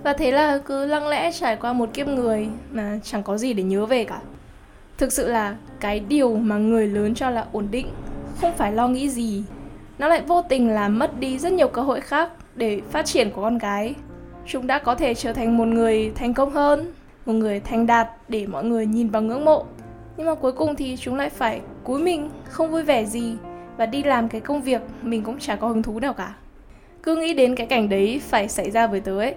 Và 0.04 0.14
thế 0.14 0.32
là 0.32 0.58
cứ 0.58 0.86
lặng 0.86 1.08
lẽ 1.08 1.32
trải 1.32 1.56
qua 1.56 1.74
một 1.74 1.90
kiếp 1.94 2.08
người 2.08 2.48
mà 2.72 3.00
chẳng 3.04 3.24
có 3.24 3.38
gì 3.38 3.54
để 3.54 3.64
nhớ 3.64 3.86
về 3.86 4.04
cả. 4.04 4.20
Thực 4.98 5.14
sự 5.14 5.28
là 5.28 5.56
cái 5.80 6.00
điều 6.00 6.36
mà 6.36 6.58
người 6.58 6.88
lớn 6.88 7.16
cho 7.16 7.30
là 7.30 7.46
ổn 7.52 7.68
định, 7.72 7.88
không 8.42 8.54
phải 8.58 8.72
lo 8.72 8.88
nghĩ 8.88 9.10
gì. 9.10 9.44
Nó 10.00 10.08
lại 10.08 10.22
vô 10.28 10.42
tình 10.42 10.70
làm 10.70 11.00
mất 11.00 11.20
đi 11.20 11.40
rất 11.40 11.54
nhiều 11.54 11.68
cơ 11.68 11.82
hội 11.82 12.02
khác 12.02 12.30
để 12.56 12.82
phát 12.92 13.06
triển 13.06 13.32
của 13.32 13.42
con 13.42 13.58
gái. 13.58 13.96
Chúng 14.46 14.68
đã 14.68 14.80
có 14.80 14.96
thể 14.96 15.14
trở 15.14 15.34
thành 15.34 15.58
một 15.58 15.68
người 15.68 16.12
thành 16.16 16.34
công 16.34 16.52
hơn, 16.52 16.94
một 17.26 17.34
người 17.34 17.60
thành 17.60 17.88
đạt 17.88 18.08
để 18.28 18.48
mọi 18.48 18.64
người 18.64 18.86
nhìn 18.86 19.10
vào 19.10 19.22
ngưỡng 19.22 19.46
mộ. 19.46 19.66
Nhưng 20.18 20.28
mà 20.28 20.36
cuối 20.36 20.52
cùng 20.52 20.76
thì 20.76 20.98
chúng 20.98 21.16
lại 21.16 21.30
phải 21.30 21.62
cúi 21.84 22.00
mình, 22.00 22.30
không 22.50 22.72
vui 22.72 22.84
vẻ 22.84 23.06
gì 23.06 23.36
và 23.78 23.86
đi 23.86 24.04
làm 24.04 24.30
cái 24.30 24.42
công 24.42 24.62
việc 24.62 24.82
mình 25.02 25.24
cũng 25.24 25.40
chả 25.40 25.56
có 25.56 25.68
hứng 25.68 25.84
thú 25.84 26.00
nào 26.00 26.14
cả. 26.14 26.34
Cứ 27.04 27.16
nghĩ 27.16 27.34
đến 27.34 27.56
cái 27.56 27.68
cảnh 27.68 27.90
đấy 27.90 28.22
phải 28.28 28.48
xảy 28.48 28.72
ra 28.72 28.88
với 28.88 29.00
tớ 29.00 29.20
ấy, 29.20 29.36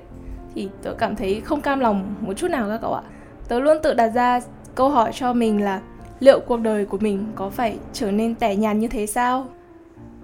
thì 0.54 0.68
tớ 0.82 0.94
cảm 0.98 1.16
thấy 1.16 1.40
không 1.40 1.60
cam 1.60 1.80
lòng 1.80 2.14
một 2.20 2.32
chút 2.36 2.48
nào 2.48 2.68
các 2.68 2.78
cậu 2.82 2.94
ạ. 2.94 3.02
Tớ 3.48 3.60
luôn 3.60 3.76
tự 3.82 3.94
đặt 3.94 4.08
ra 4.08 4.40
câu 4.74 4.88
hỏi 4.88 5.10
cho 5.14 5.32
mình 5.32 5.64
là 5.64 5.80
liệu 6.20 6.40
cuộc 6.40 6.60
đời 6.60 6.86
của 6.86 6.98
mình 6.98 7.26
có 7.34 7.50
phải 7.50 7.78
trở 7.92 8.10
nên 8.10 8.34
tẻ 8.34 8.56
nhàn 8.56 8.78
như 8.78 8.88
thế 8.88 9.06
sao 9.06 9.46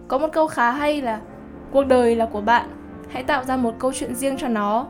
có 0.08 0.18
một 0.18 0.28
câu 0.32 0.46
khá 0.46 0.70
hay 0.70 1.02
là 1.02 1.20
cuộc 1.72 1.84
đời 1.84 2.16
là 2.16 2.26
của 2.26 2.40
bạn, 2.40 2.70
hãy 3.08 3.22
tạo 3.22 3.44
ra 3.44 3.56
một 3.56 3.74
câu 3.78 3.92
chuyện 3.92 4.14
riêng 4.14 4.36
cho 4.36 4.48
nó. 4.48 4.86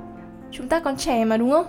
Chúng 0.51 0.69
ta 0.69 0.81
còn 0.81 0.97
trẻ 0.97 1.25
mà 1.25 1.37
đúng 1.37 1.51
không? 1.51 1.67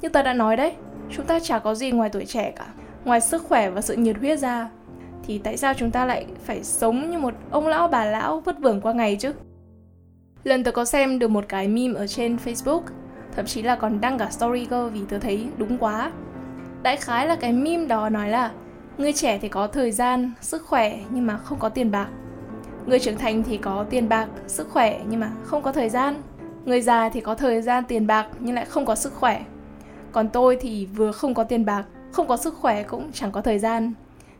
Như 0.00 0.08
ta 0.08 0.22
đã 0.22 0.32
nói 0.32 0.56
đấy, 0.56 0.72
chúng 1.10 1.26
ta 1.26 1.40
chả 1.40 1.58
có 1.58 1.74
gì 1.74 1.90
ngoài 1.90 2.10
tuổi 2.10 2.24
trẻ 2.24 2.52
cả, 2.56 2.66
ngoài 3.04 3.20
sức 3.20 3.44
khỏe 3.48 3.70
và 3.70 3.80
sự 3.80 3.96
nhiệt 3.96 4.16
huyết 4.18 4.38
ra. 4.38 4.70
Thì 5.26 5.38
tại 5.38 5.56
sao 5.56 5.74
chúng 5.74 5.90
ta 5.90 6.04
lại 6.04 6.26
phải 6.44 6.64
sống 6.64 7.10
như 7.10 7.18
một 7.18 7.34
ông 7.50 7.66
lão 7.66 7.88
bà 7.88 8.04
lão 8.04 8.40
vất 8.40 8.58
vưởng 8.60 8.80
qua 8.80 8.92
ngày 8.92 9.16
chứ? 9.16 9.32
Lần 10.44 10.64
tớ 10.64 10.70
có 10.70 10.84
xem 10.84 11.18
được 11.18 11.28
một 11.28 11.44
cái 11.48 11.68
meme 11.68 11.94
ở 11.98 12.06
trên 12.06 12.36
Facebook 12.44 12.82
Thậm 13.36 13.46
chí 13.46 13.62
là 13.62 13.76
còn 13.76 14.00
đăng 14.00 14.18
cả 14.18 14.30
story 14.30 14.64
cơ 14.64 14.88
vì 14.88 15.00
tớ 15.08 15.18
thấy 15.18 15.46
đúng 15.56 15.78
quá 15.78 16.12
Đại 16.82 16.96
khái 16.96 17.26
là 17.26 17.36
cái 17.36 17.52
meme 17.52 17.86
đó 17.86 18.08
nói 18.08 18.28
là 18.28 18.50
Người 18.98 19.12
trẻ 19.12 19.38
thì 19.38 19.48
có 19.48 19.66
thời 19.66 19.92
gian, 19.92 20.32
sức 20.40 20.62
khỏe 20.66 20.98
nhưng 21.10 21.26
mà 21.26 21.36
không 21.36 21.58
có 21.58 21.68
tiền 21.68 21.90
bạc 21.90 22.08
Người 22.86 22.98
trưởng 22.98 23.16
thành 23.16 23.42
thì 23.42 23.56
có 23.56 23.84
tiền 23.90 24.08
bạc, 24.08 24.28
sức 24.46 24.68
khỏe 24.70 25.00
nhưng 25.08 25.20
mà 25.20 25.30
không 25.42 25.62
có 25.62 25.72
thời 25.72 25.88
gian. 25.88 26.14
Người 26.64 26.80
già 26.80 27.08
thì 27.08 27.20
có 27.20 27.34
thời 27.34 27.62
gian, 27.62 27.84
tiền 27.84 28.06
bạc 28.06 28.26
nhưng 28.40 28.54
lại 28.54 28.64
không 28.64 28.84
có 28.84 28.94
sức 28.94 29.14
khỏe. 29.14 29.42
Còn 30.12 30.28
tôi 30.28 30.58
thì 30.60 30.86
vừa 30.86 31.12
không 31.12 31.34
có 31.34 31.44
tiền 31.44 31.64
bạc, 31.64 31.84
không 32.12 32.28
có 32.28 32.36
sức 32.36 32.54
khỏe 32.54 32.82
cũng 32.82 33.12
chẳng 33.12 33.32
có 33.32 33.40
thời 33.40 33.58
gian. 33.58 33.92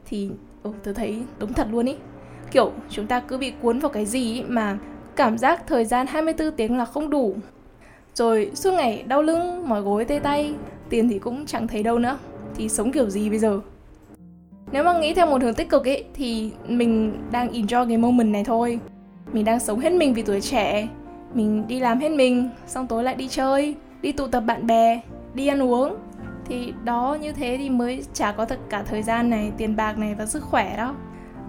Thì 0.04 0.30
ừ, 0.62 0.70
tôi 0.84 0.94
thấy 0.94 1.22
đúng 1.38 1.52
thật 1.52 1.66
luôn 1.70 1.86
ý. 1.86 1.96
Kiểu 2.50 2.72
chúng 2.90 3.06
ta 3.06 3.20
cứ 3.20 3.38
bị 3.38 3.52
cuốn 3.62 3.78
vào 3.78 3.90
cái 3.90 4.06
gì 4.06 4.32
ý 4.34 4.42
mà 4.42 4.78
cảm 5.16 5.38
giác 5.38 5.66
thời 5.66 5.84
gian 5.84 6.06
24 6.06 6.50
tiếng 6.50 6.78
là 6.78 6.84
không 6.84 7.10
đủ. 7.10 7.34
Rồi 8.14 8.50
suốt 8.54 8.70
ngày 8.70 9.04
đau 9.06 9.22
lưng, 9.22 9.68
mỏi 9.68 9.80
gối, 9.80 10.04
tê 10.04 10.18
tay, 10.18 10.54
tiền 10.88 11.08
thì 11.08 11.18
cũng 11.18 11.46
chẳng 11.46 11.68
thấy 11.68 11.82
đâu 11.82 11.98
nữa. 11.98 12.18
Thì 12.56 12.68
sống 12.68 12.92
kiểu 12.92 13.10
gì 13.10 13.30
bây 13.30 13.38
giờ? 13.38 13.60
nếu 14.72 14.84
mà 14.84 14.98
nghĩ 14.98 15.14
theo 15.14 15.26
một 15.26 15.42
hướng 15.42 15.54
tích 15.54 15.68
cực 15.68 15.84
ấy 15.84 16.04
thì 16.14 16.52
mình 16.68 17.18
đang 17.30 17.52
enjoy 17.52 17.88
cái 17.88 17.96
moment 17.96 18.32
này 18.32 18.44
thôi. 18.44 18.78
Mình 19.32 19.44
đang 19.44 19.60
sống 19.60 19.80
hết 19.80 19.92
mình 19.92 20.14
vì 20.14 20.22
tuổi 20.22 20.40
trẻ, 20.40 20.88
mình 21.34 21.66
đi 21.68 21.80
làm 21.80 22.00
hết 22.00 22.08
mình, 22.08 22.50
xong 22.66 22.86
tối 22.86 23.04
lại 23.04 23.14
đi 23.14 23.28
chơi, 23.28 23.74
đi 24.02 24.12
tụ 24.12 24.26
tập 24.26 24.40
bạn 24.40 24.66
bè, 24.66 25.00
đi 25.34 25.46
ăn 25.46 25.62
uống. 25.62 25.96
Thì 26.48 26.72
đó, 26.84 27.16
như 27.20 27.32
thế 27.32 27.56
thì 27.58 27.70
mới 27.70 28.04
chả 28.12 28.32
có 28.32 28.44
thật 28.44 28.58
cả 28.68 28.82
thời 28.82 29.02
gian 29.02 29.30
này, 29.30 29.52
tiền 29.56 29.76
bạc 29.76 29.98
này 29.98 30.14
và 30.14 30.26
sức 30.26 30.42
khỏe 30.42 30.76
đó. 30.76 30.94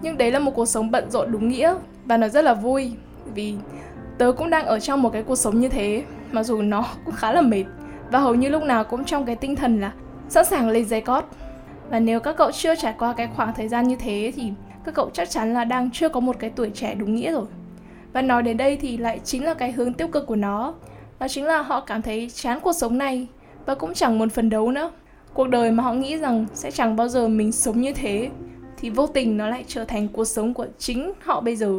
Nhưng 0.02 0.18
đấy 0.18 0.30
là 0.30 0.38
một 0.38 0.52
cuộc 0.54 0.66
sống 0.66 0.90
bận 0.90 1.10
rộn 1.10 1.32
đúng 1.32 1.48
nghĩa 1.48 1.74
và 2.04 2.16
nó 2.16 2.28
rất 2.28 2.44
là 2.44 2.54
vui, 2.54 2.92
vì 3.34 3.54
tớ 4.18 4.32
cũng 4.32 4.50
đang 4.50 4.66
ở 4.66 4.80
trong 4.80 5.02
một 5.02 5.10
cái 5.10 5.22
cuộc 5.22 5.36
sống 5.36 5.60
như 5.60 5.68
thế, 5.68 6.04
mặc 6.32 6.42
dù 6.42 6.62
nó 6.62 6.84
cũng 7.04 7.14
khá 7.14 7.32
là 7.32 7.40
mệt. 7.40 7.64
Và 8.10 8.18
hầu 8.18 8.34
như 8.34 8.48
lúc 8.48 8.62
nào 8.62 8.84
cũng 8.84 9.04
trong 9.04 9.24
cái 9.24 9.36
tinh 9.36 9.56
thần 9.56 9.80
là 9.80 9.92
sẵn 10.28 10.44
sàng 10.44 10.68
lên 10.68 10.84
dây 10.84 11.00
cót. 11.00 11.24
Và 11.90 12.00
nếu 12.00 12.20
các 12.20 12.36
cậu 12.36 12.52
chưa 12.52 12.74
trải 12.74 12.94
qua 12.98 13.12
cái 13.12 13.28
khoảng 13.36 13.54
thời 13.54 13.68
gian 13.68 13.88
như 13.88 13.96
thế 13.96 14.32
thì 14.36 14.52
các 14.84 14.94
cậu 14.94 15.10
chắc 15.12 15.30
chắn 15.30 15.54
là 15.54 15.64
đang 15.64 15.90
chưa 15.90 16.08
có 16.08 16.20
một 16.20 16.36
cái 16.38 16.50
tuổi 16.50 16.70
trẻ 16.74 16.94
đúng 16.94 17.14
nghĩa 17.14 17.32
rồi. 17.32 17.44
Và 18.12 18.22
nói 18.22 18.42
đến 18.42 18.56
đây 18.56 18.76
thì 18.76 18.96
lại 18.96 19.20
chính 19.24 19.44
là 19.44 19.54
cái 19.54 19.72
hướng 19.72 19.92
tiêu 19.92 20.08
cực 20.08 20.26
của 20.26 20.36
nó. 20.36 20.74
Đó 21.18 21.28
chính 21.28 21.44
là 21.44 21.62
họ 21.62 21.80
cảm 21.80 22.02
thấy 22.02 22.30
chán 22.34 22.60
cuộc 22.60 22.72
sống 22.72 22.98
này 22.98 23.26
và 23.66 23.74
cũng 23.74 23.94
chẳng 23.94 24.18
muốn 24.18 24.28
phấn 24.28 24.50
đấu 24.50 24.70
nữa. 24.70 24.90
Cuộc 25.34 25.48
đời 25.48 25.70
mà 25.70 25.82
họ 25.82 25.92
nghĩ 25.92 26.18
rằng 26.18 26.46
sẽ 26.54 26.70
chẳng 26.70 26.96
bao 26.96 27.08
giờ 27.08 27.28
mình 27.28 27.52
sống 27.52 27.80
như 27.80 27.92
thế 27.92 28.30
thì 28.78 28.90
vô 28.90 29.06
tình 29.06 29.36
nó 29.36 29.48
lại 29.48 29.64
trở 29.66 29.84
thành 29.84 30.08
cuộc 30.08 30.24
sống 30.24 30.54
của 30.54 30.66
chính 30.78 31.12
họ 31.20 31.40
bây 31.40 31.56
giờ. 31.56 31.72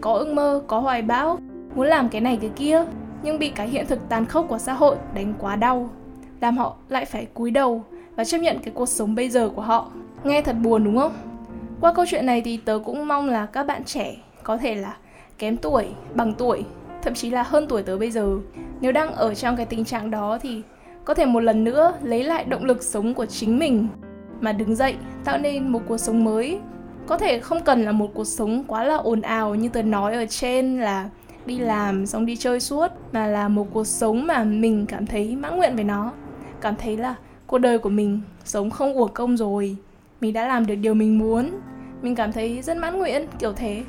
Có 0.00 0.12
ước 0.12 0.28
mơ, 0.28 0.62
có 0.66 0.78
hoài 0.78 1.02
bão, 1.02 1.38
muốn 1.74 1.86
làm 1.86 2.08
cái 2.08 2.20
này 2.20 2.38
cái 2.40 2.50
kia, 2.56 2.84
nhưng 3.22 3.38
bị 3.38 3.48
cái 3.48 3.68
hiện 3.68 3.86
thực 3.86 4.08
tàn 4.08 4.26
khốc 4.26 4.46
của 4.48 4.58
xã 4.58 4.72
hội 4.72 4.96
đánh 5.14 5.34
quá 5.38 5.56
đau, 5.56 5.90
làm 6.40 6.56
họ 6.56 6.76
lại 6.88 7.04
phải 7.04 7.26
cúi 7.34 7.50
đầu 7.50 7.84
và 8.16 8.24
chấp 8.24 8.38
nhận 8.38 8.58
cái 8.58 8.72
cuộc 8.74 8.88
sống 8.88 9.14
bây 9.14 9.28
giờ 9.28 9.48
của 9.48 9.62
họ. 9.62 9.90
Nghe 10.24 10.42
thật 10.42 10.56
buồn 10.62 10.84
đúng 10.84 10.98
không? 10.98 11.12
Qua 11.80 11.92
câu 11.92 12.04
chuyện 12.08 12.26
này 12.26 12.40
thì 12.40 12.56
tớ 12.56 12.80
cũng 12.84 13.08
mong 13.08 13.28
là 13.28 13.46
các 13.46 13.66
bạn 13.66 13.84
trẻ 13.84 14.16
có 14.42 14.56
thể 14.56 14.74
là 14.74 14.96
kém 15.38 15.56
tuổi, 15.56 15.86
bằng 16.14 16.34
tuổi, 16.34 16.64
thậm 17.02 17.14
chí 17.14 17.30
là 17.30 17.42
hơn 17.42 17.66
tuổi 17.68 17.82
tớ 17.82 17.98
bây 17.98 18.10
giờ. 18.10 18.36
Nếu 18.80 18.92
đang 18.92 19.14
ở 19.14 19.34
trong 19.34 19.56
cái 19.56 19.66
tình 19.66 19.84
trạng 19.84 20.10
đó 20.10 20.38
thì 20.42 20.62
có 21.04 21.14
thể 21.14 21.26
một 21.26 21.40
lần 21.40 21.64
nữa 21.64 21.94
lấy 22.02 22.24
lại 22.24 22.44
động 22.44 22.64
lực 22.64 22.82
sống 22.82 23.14
của 23.14 23.26
chính 23.26 23.58
mình 23.58 23.88
mà 24.40 24.52
đứng 24.52 24.76
dậy, 24.76 24.94
tạo 25.24 25.38
nên 25.38 25.68
một 25.68 25.80
cuộc 25.88 25.98
sống 25.98 26.24
mới. 26.24 26.58
Có 27.06 27.18
thể 27.18 27.40
không 27.40 27.60
cần 27.60 27.82
là 27.82 27.92
một 27.92 28.10
cuộc 28.14 28.24
sống 28.24 28.64
quá 28.66 28.84
là 28.84 28.96
ồn 28.96 29.20
ào 29.20 29.54
như 29.54 29.68
tớ 29.68 29.82
nói 29.82 30.14
ở 30.14 30.26
trên 30.26 30.80
là 30.80 31.08
đi 31.46 31.58
làm 31.58 32.06
xong 32.06 32.26
đi 32.26 32.36
chơi 32.36 32.60
suốt, 32.60 32.88
mà 33.12 33.26
là 33.26 33.48
một 33.48 33.66
cuộc 33.72 33.86
sống 33.86 34.26
mà 34.26 34.44
mình 34.44 34.86
cảm 34.86 35.06
thấy 35.06 35.36
mãn 35.36 35.56
nguyện 35.56 35.74
với 35.74 35.84
nó. 35.84 36.12
Cảm 36.60 36.74
thấy 36.76 36.96
là 36.96 37.14
cuộc 37.52 37.58
đời 37.58 37.78
của 37.78 37.88
mình 37.88 38.20
sống 38.44 38.70
không 38.70 38.94
uổng 38.94 39.12
công 39.14 39.36
rồi. 39.36 39.76
Mình 40.20 40.32
đã 40.32 40.46
làm 40.46 40.66
được 40.66 40.74
điều 40.74 40.94
mình 40.94 41.18
muốn. 41.18 41.50
Mình 42.02 42.14
cảm 42.14 42.32
thấy 42.32 42.62
rất 42.62 42.76
mãn 42.76 42.98
nguyện, 42.98 43.26
kiểu 43.38 43.52
thế. 43.52 43.82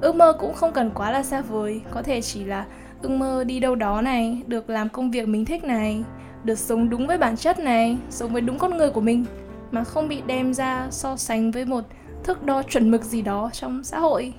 Ước 0.00 0.14
mơ 0.14 0.32
cũng 0.40 0.54
không 0.54 0.72
cần 0.72 0.90
quá 0.94 1.10
là 1.10 1.22
xa 1.22 1.40
vời. 1.40 1.80
Có 1.90 2.02
thể 2.02 2.20
chỉ 2.20 2.44
là 2.44 2.66
ước 3.02 3.08
mơ 3.08 3.44
đi 3.44 3.60
đâu 3.60 3.74
đó 3.74 4.02
này, 4.02 4.42
được 4.46 4.70
làm 4.70 4.88
công 4.88 5.10
việc 5.10 5.28
mình 5.28 5.44
thích 5.44 5.64
này, 5.64 6.04
được 6.44 6.58
sống 6.58 6.90
đúng 6.90 7.06
với 7.06 7.18
bản 7.18 7.36
chất 7.36 7.58
này, 7.58 7.98
sống 8.10 8.32
với 8.32 8.40
đúng 8.40 8.58
con 8.58 8.76
người 8.76 8.90
của 8.90 9.00
mình, 9.00 9.24
mà 9.70 9.84
không 9.84 10.08
bị 10.08 10.22
đem 10.26 10.54
ra 10.54 10.86
so 10.90 11.16
sánh 11.16 11.50
với 11.50 11.64
một 11.64 11.84
thước 12.24 12.44
đo 12.44 12.62
chuẩn 12.62 12.90
mực 12.90 13.04
gì 13.04 13.22
đó 13.22 13.50
trong 13.52 13.84
xã 13.84 13.98
hội. 13.98 14.32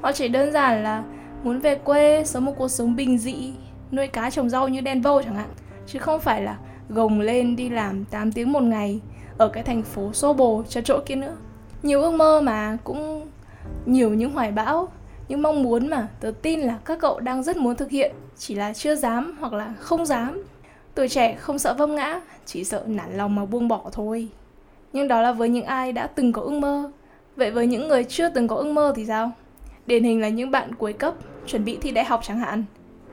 Họ 0.00 0.12
chỉ 0.12 0.28
đơn 0.28 0.52
giản 0.52 0.82
là 0.82 1.04
muốn 1.44 1.60
về 1.60 1.74
quê, 1.74 2.24
sống 2.26 2.44
một 2.44 2.54
cuộc 2.58 2.68
sống 2.68 2.96
bình 2.96 3.18
dị, 3.18 3.52
nuôi 3.92 4.06
cá 4.06 4.30
trồng 4.30 4.48
rau 4.48 4.68
như 4.68 4.80
đen 4.80 5.02
vô 5.02 5.22
chẳng 5.22 5.34
hạn, 5.34 5.48
chứ 5.86 5.98
không 5.98 6.20
phải 6.20 6.42
là 6.42 6.58
gồng 6.88 7.20
lên 7.20 7.56
đi 7.56 7.68
làm 7.68 8.04
8 8.04 8.32
tiếng 8.32 8.52
một 8.52 8.62
ngày 8.62 9.00
ở 9.38 9.48
cái 9.48 9.62
thành 9.62 9.82
phố 9.82 10.12
xô 10.12 10.32
bồ 10.32 10.62
cho 10.68 10.80
chỗ 10.80 11.00
kia 11.06 11.14
nữa 11.14 11.36
nhiều 11.82 12.02
ước 12.02 12.10
mơ 12.10 12.40
mà 12.40 12.78
cũng 12.84 13.26
nhiều 13.86 14.10
những 14.10 14.32
hoài 14.32 14.52
bão 14.52 14.88
những 15.28 15.42
mong 15.42 15.62
muốn 15.62 15.88
mà 15.88 16.08
tớ 16.20 16.32
tin 16.42 16.60
là 16.60 16.78
các 16.84 16.98
cậu 17.00 17.20
đang 17.20 17.42
rất 17.42 17.56
muốn 17.56 17.76
thực 17.76 17.90
hiện 17.90 18.14
chỉ 18.38 18.54
là 18.54 18.72
chưa 18.72 18.94
dám 18.94 19.36
hoặc 19.40 19.52
là 19.52 19.74
không 19.78 20.06
dám 20.06 20.42
tuổi 20.94 21.08
trẻ 21.08 21.34
không 21.34 21.58
sợ 21.58 21.74
vấp 21.74 21.88
ngã 21.88 22.20
chỉ 22.46 22.64
sợ 22.64 22.82
nản 22.86 23.16
lòng 23.16 23.34
mà 23.34 23.44
buông 23.44 23.68
bỏ 23.68 23.90
thôi 23.92 24.28
Nhưng 24.92 25.08
đó 25.08 25.20
là 25.20 25.32
với 25.32 25.48
những 25.48 25.64
ai 25.64 25.92
đã 25.92 26.06
từng 26.06 26.32
có 26.32 26.42
ước 26.42 26.52
mơ. 26.52 26.90
Vậy 27.36 27.50
với 27.50 27.66
những 27.66 27.88
người 27.88 28.04
chưa 28.04 28.28
từng 28.28 28.48
có 28.48 28.56
ước 28.56 28.72
mơ 28.72 28.92
thì 28.96 29.06
sao? 29.06 29.32
Điển 29.86 30.04
hình 30.04 30.20
là 30.20 30.28
những 30.28 30.50
bạn 30.50 30.74
cuối 30.74 30.92
cấp, 30.92 31.14
chuẩn 31.46 31.64
bị 31.64 31.78
thi 31.80 31.90
đại 31.90 32.04
học 32.04 32.20
chẳng 32.22 32.38
hạn. 32.38 32.64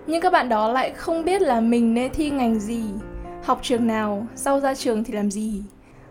Nhưng 0.08 0.22
các 0.22 0.34
bạn 0.34 0.50
đó 0.50 0.72
lại 0.72 0.92
không 0.92 1.26
biết 1.26 1.42
là 1.42 1.60
mình 1.60 1.94
nên 1.94 2.12
thi 2.14 2.30
ngành 2.30 2.60
gì, 2.60 2.84
học 3.46 3.60
trường 3.62 3.88
nào, 3.88 4.28
sau 4.36 4.60
ra 4.60 4.76
trường 4.76 5.04
thì 5.04 5.14
làm 5.14 5.32
gì. 5.32 5.64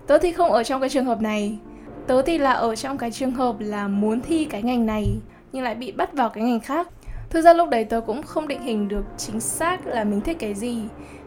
Tớ 0.07 0.19
thì 0.19 0.33
không 0.33 0.53
ở 0.53 0.65
trong 0.65 0.81
cái 0.81 0.91
trường 0.91 1.05
hợp 1.05 1.21
này. 1.21 1.59
Tớ 2.07 2.23
thì 2.23 2.39
là 2.39 2.53
ở 2.53 2.77
trong 2.77 2.99
cái 2.99 3.11
trường 3.11 3.33
hợp 3.33 3.57
là 3.59 3.89
muốn 3.89 4.21
thi 4.21 4.45
cái 4.45 4.63
ngành 4.63 4.87
này 4.87 5.07
nhưng 5.53 5.65
lại 5.65 5.75
bị 5.75 5.93
bắt 5.93 6.13
vào 6.13 6.29
cái 6.29 6.45
ngành 6.45 6.61
khác. 6.61 6.89
Thực 7.35 7.41
ra 7.41 7.53
lúc 7.53 7.69
đấy 7.69 7.85
tớ 7.85 8.01
cũng 8.01 8.23
không 8.23 8.49
định 8.49 8.63
hình 8.63 8.89
được 8.89 9.05
chính 9.17 9.41
xác 9.41 9.87
là 9.87 10.05
mình 10.05 10.21
thích 10.21 10.37
cái 10.41 10.55
gì 10.55 10.79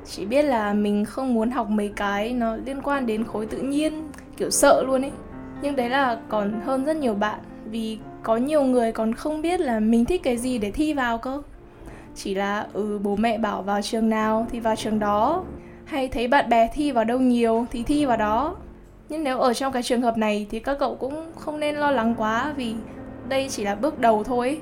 Chỉ 0.06 0.26
biết 0.26 0.44
là 0.44 0.74
mình 0.74 1.06
không 1.06 1.34
muốn 1.34 1.52
học 1.52 1.70
mấy 1.70 1.92
cái 1.96 2.34
nó 2.34 2.56
liên 2.56 2.82
quan 2.82 3.06
đến 3.06 3.24
khối 3.24 3.46
tự 3.46 3.58
nhiên 3.58 4.08
Kiểu 4.38 4.50
sợ 4.50 4.84
luôn 4.84 5.02
ấy 5.02 5.12
Nhưng 5.62 5.76
đấy 5.76 5.90
là 5.90 6.20
còn 6.30 6.62
hơn 6.66 6.86
rất 6.86 6.98
nhiều 6.98 7.14
bạn 7.14 7.40
Vì 7.66 8.00
có 8.24 8.38
nhiều 8.38 8.64
người 8.64 8.92
còn 8.92 9.14
không 9.14 9.42
biết 9.42 9.60
là 9.60 9.80
mình 9.80 10.06
thích 10.06 10.24
cái 10.24 10.38
gì 10.38 10.58
để 10.58 10.72
thi 10.72 10.94
vào 10.94 11.18
cơ 11.18 11.42
Chỉ 12.16 12.36
là 12.36 12.68
ừ 12.74 13.00
bố 13.04 13.16
mẹ 13.16 13.38
bảo 13.38 13.62
vào 13.62 13.82
trường 13.82 14.10
nào 14.10 14.48
thì 14.52 14.60
vào 14.60 14.76
trường 14.76 15.00
đó 15.00 15.44
hay 15.88 16.08
thấy 16.08 16.28
bạn 16.28 16.50
bè 16.50 16.70
thi 16.74 16.92
vào 16.92 17.04
đâu 17.04 17.20
nhiều 17.20 17.66
thì 17.72 17.84
thi 17.84 18.06
vào 18.06 18.18
đó 18.18 18.56
Nhưng 19.10 19.24
nếu 19.24 19.40
ở 19.40 19.54
trong 19.54 19.74
cái 19.74 19.84
trường 19.84 20.02
hợp 20.02 20.18
này 20.18 20.48
thì 20.50 20.60
các 20.60 20.78
cậu 20.80 20.96
cũng 20.96 21.32
không 21.36 21.60
nên 21.60 21.76
lo 21.76 21.92
lắng 21.92 22.16
quá 22.18 22.54
Vì 22.58 22.76
đây 23.30 23.48
chỉ 23.50 23.64
là 23.64 23.76
bước 23.76 24.00
đầu 24.00 24.24
thôi 24.24 24.62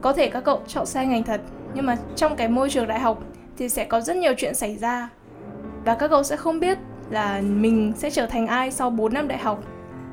có 0.00 0.12
thể 0.12 0.28
các 0.28 0.44
cậu 0.44 0.60
chọn 0.66 0.86
sai 0.86 1.06
ngành 1.06 1.22
thật, 1.22 1.40
nhưng 1.74 1.86
mà 1.86 1.96
trong 2.16 2.36
cái 2.36 2.48
môi 2.48 2.70
trường 2.70 2.88
đại 2.88 3.00
học 3.00 3.22
thì 3.58 3.68
sẽ 3.68 3.84
có 3.84 4.00
rất 4.00 4.16
nhiều 4.16 4.32
chuyện 4.36 4.54
xảy 4.54 4.76
ra. 4.76 5.08
Và 5.84 5.94
các 5.94 6.08
cậu 6.08 6.22
sẽ 6.22 6.36
không 6.36 6.60
biết 6.60 6.78
là 7.10 7.40
mình 7.40 7.92
sẽ 7.96 8.10
trở 8.10 8.26
thành 8.26 8.46
ai 8.46 8.70
sau 8.70 8.90
4 8.90 9.14
năm 9.14 9.28
đại 9.28 9.38
học. 9.38 9.64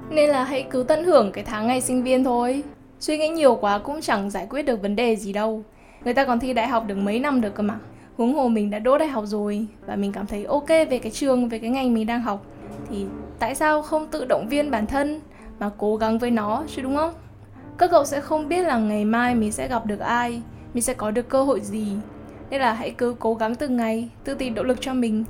Nên 0.09 0.29
là 0.29 0.43
hãy 0.43 0.65
cứ 0.69 0.83
tận 0.83 1.03
hưởng 1.03 1.31
cái 1.31 1.43
tháng 1.43 1.67
ngày 1.67 1.81
sinh 1.81 2.03
viên 2.03 2.23
thôi. 2.23 2.63
Suy 2.99 3.17
nghĩ 3.17 3.27
nhiều 3.27 3.55
quá 3.55 3.79
cũng 3.79 4.01
chẳng 4.01 4.29
giải 4.29 4.47
quyết 4.49 4.61
được 4.61 4.81
vấn 4.81 4.95
đề 4.95 5.15
gì 5.15 5.33
đâu. 5.33 5.63
Người 6.03 6.13
ta 6.13 6.25
còn 6.25 6.39
thi 6.39 6.53
đại 6.53 6.67
học 6.67 6.83
được 6.87 6.97
mấy 6.97 7.19
năm 7.19 7.41
được 7.41 7.55
cơ 7.55 7.63
mà. 7.63 7.77
Huống 8.17 8.35
hồ 8.35 8.47
mình 8.47 8.69
đã 8.69 8.79
đỗ 8.79 8.97
đại 8.97 9.07
học 9.07 9.23
rồi 9.27 9.67
và 9.85 9.95
mình 9.95 10.11
cảm 10.11 10.25
thấy 10.25 10.45
ok 10.45 10.69
về 10.69 10.99
cái 10.99 11.11
trường, 11.11 11.49
về 11.49 11.59
cái 11.59 11.69
ngành 11.69 11.93
mình 11.93 12.07
đang 12.07 12.21
học 12.21 12.45
thì 12.89 13.05
tại 13.39 13.55
sao 13.55 13.81
không 13.81 14.07
tự 14.07 14.25
động 14.25 14.49
viên 14.49 14.71
bản 14.71 14.87
thân 14.87 15.21
mà 15.59 15.69
cố 15.77 15.95
gắng 15.95 16.17
với 16.19 16.31
nó 16.31 16.63
chứ 16.75 16.81
đúng 16.81 16.95
không? 16.95 17.13
các 17.77 17.91
cậu 17.91 18.05
sẽ 18.05 18.21
không 18.21 18.47
biết 18.47 18.63
là 18.63 18.77
ngày 18.77 19.05
mai 19.05 19.35
mình 19.35 19.51
sẽ 19.51 19.67
gặp 19.67 19.85
được 19.85 19.99
ai 19.99 20.41
mình 20.75 20.81
sẽ 20.83 20.93
có 20.93 21.11
được 21.11 21.29
cơ 21.29 21.43
hội 21.43 21.61
gì. 21.61 21.87
Nên 22.49 22.61
là 22.61 22.73
hãy 22.73 22.91
cứ 22.91 23.15
cố 23.19 23.33
gắng 23.33 23.55
từng 23.55 23.77
ngày 23.77 24.09
tự 24.23 24.33
tìm 24.33 24.53
động 24.53 24.65
lực 24.65 24.77
cho 24.81 24.93
mình. 24.93 25.23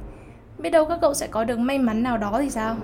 Biết 0.57 0.69
đâu 0.69 0.85
các 0.85 0.97
cậu 1.01 1.13
sẽ 1.13 1.27
có 1.27 1.43
được 1.43 1.59
may 1.59 1.79
mắn 1.79 2.03
nào 2.03 2.17
đó 2.17 2.39
thì 2.41 2.49
sao? 2.49 2.75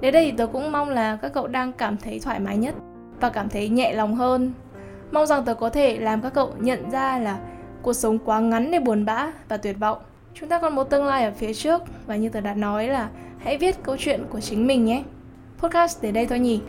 Đến 0.00 0.12
đây 0.12 0.24
thì 0.24 0.36
tớ 0.36 0.46
cũng 0.46 0.72
mong 0.72 0.88
là 0.88 1.16
các 1.16 1.32
cậu 1.32 1.46
đang 1.46 1.72
cảm 1.72 1.96
thấy 1.96 2.20
thoải 2.20 2.40
mái 2.40 2.56
nhất 2.56 2.74
và 3.20 3.30
cảm 3.30 3.48
thấy 3.48 3.68
nhẹ 3.68 3.92
lòng 3.92 4.14
hơn. 4.14 4.52
Mong 5.12 5.26
rằng 5.26 5.44
tớ 5.44 5.54
có 5.54 5.70
thể 5.70 5.98
làm 5.98 6.20
các 6.22 6.34
cậu 6.34 6.52
nhận 6.58 6.90
ra 6.90 7.18
là 7.18 7.38
cuộc 7.82 7.92
sống 7.92 8.18
quá 8.18 8.40
ngắn 8.40 8.70
để 8.70 8.78
buồn 8.78 9.04
bã 9.04 9.32
và 9.48 9.56
tuyệt 9.56 9.76
vọng 9.78 9.98
chúng 10.34 10.48
ta 10.48 10.58
còn 10.58 10.74
một 10.74 10.84
tương 10.84 11.04
lai 11.04 11.24
ở 11.24 11.32
phía 11.36 11.54
trước 11.54 11.82
và 12.06 12.16
như 12.16 12.28
tớ 12.28 12.40
đã 12.40 12.54
nói 12.54 12.88
là 12.88 13.08
hãy 13.38 13.58
viết 13.58 13.76
câu 13.82 13.96
chuyện 13.98 14.24
của 14.30 14.40
chính 14.40 14.66
mình 14.66 14.84
nhé 14.84 15.02
podcast 15.58 16.02
đến 16.02 16.14
đây 16.14 16.26
thôi 16.26 16.38
nhỉ 16.38 16.60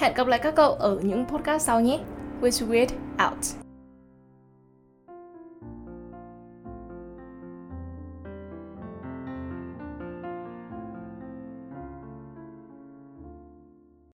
Hẹn 0.00 0.14
gặp 0.14 0.26
lại 0.26 0.38
các 0.38 0.54
cậu 0.54 0.72
ở 0.72 0.98
những 1.02 1.24
podcast 1.26 1.66
sau 1.66 1.80
nhé. 1.80 1.98
With 2.40 2.68
Weird 2.68 2.88
out. 3.28 3.69